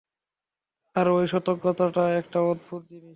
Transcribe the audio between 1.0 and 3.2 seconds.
ঐ সতর্কতাটা একটা অদ্ভুত জিনিস।